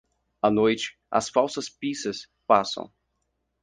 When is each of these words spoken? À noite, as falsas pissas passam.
À 0.41 0.49
noite, 0.55 0.85
as 1.17 1.27
falsas 1.33 1.69
pissas 1.79 2.19
passam. 2.47 2.87